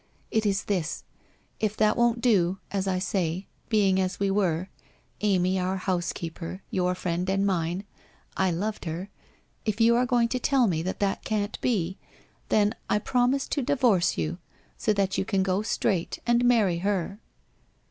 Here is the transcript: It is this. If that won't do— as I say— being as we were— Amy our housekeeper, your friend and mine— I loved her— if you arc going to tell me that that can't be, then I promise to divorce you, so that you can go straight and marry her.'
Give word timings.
It 0.31 0.47
is 0.47 0.63
this. 0.63 1.03
If 1.59 1.77
that 1.77 1.95
won't 1.95 2.21
do— 2.21 2.57
as 2.71 2.87
I 2.87 2.97
say— 2.97 3.45
being 3.69 3.99
as 4.01 4.19
we 4.19 4.31
were— 4.31 4.67
Amy 5.21 5.59
our 5.59 5.77
housekeeper, 5.77 6.63
your 6.71 6.95
friend 6.95 7.29
and 7.29 7.45
mine— 7.45 7.83
I 8.35 8.49
loved 8.49 8.85
her— 8.85 9.11
if 9.63 9.79
you 9.79 9.95
arc 9.95 10.09
going 10.09 10.29
to 10.29 10.39
tell 10.39 10.65
me 10.65 10.81
that 10.81 11.01
that 11.01 11.23
can't 11.23 11.61
be, 11.61 11.99
then 12.49 12.73
I 12.89 12.97
promise 12.97 13.47
to 13.49 13.61
divorce 13.61 14.17
you, 14.17 14.39
so 14.75 14.91
that 14.91 15.19
you 15.19 15.23
can 15.23 15.43
go 15.43 15.61
straight 15.61 16.17
and 16.25 16.45
marry 16.45 16.79
her.' 16.79 17.19